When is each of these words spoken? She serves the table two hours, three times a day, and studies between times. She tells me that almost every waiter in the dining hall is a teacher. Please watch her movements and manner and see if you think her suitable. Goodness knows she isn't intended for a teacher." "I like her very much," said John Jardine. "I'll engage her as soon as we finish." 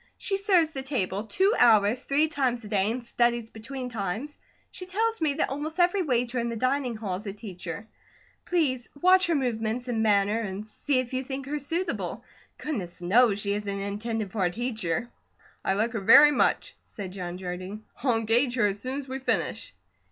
She 0.17 0.35
serves 0.35 0.71
the 0.71 0.81
table 0.81 1.25
two 1.25 1.53
hours, 1.59 2.05
three 2.05 2.27
times 2.27 2.63
a 2.63 2.67
day, 2.67 2.89
and 2.89 3.03
studies 3.03 3.51
between 3.51 3.87
times. 3.87 4.35
She 4.71 4.87
tells 4.87 5.21
me 5.21 5.35
that 5.35 5.49
almost 5.49 5.79
every 5.79 6.01
waiter 6.01 6.39
in 6.39 6.49
the 6.49 6.55
dining 6.55 6.95
hall 6.95 7.17
is 7.17 7.27
a 7.27 7.33
teacher. 7.33 7.87
Please 8.43 8.89
watch 8.99 9.27
her 9.27 9.35
movements 9.35 9.87
and 9.87 10.01
manner 10.01 10.39
and 10.39 10.65
see 10.65 10.97
if 10.97 11.13
you 11.13 11.23
think 11.23 11.45
her 11.45 11.59
suitable. 11.59 12.23
Goodness 12.57 12.99
knows 12.99 13.41
she 13.41 13.53
isn't 13.53 13.79
intended 13.79 14.31
for 14.31 14.43
a 14.45 14.49
teacher." 14.49 15.11
"I 15.63 15.73
like 15.73 15.91
her 15.93 15.99
very 16.01 16.31
much," 16.31 16.75
said 16.87 17.13
John 17.13 17.37
Jardine. 17.37 17.83
"I'll 18.01 18.15
engage 18.17 18.55
her 18.55 18.65
as 18.65 18.79
soon 18.79 18.97
as 18.97 19.07
we 19.07 19.19
finish." 19.19 19.71